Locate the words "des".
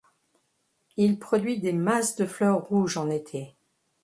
1.59-1.73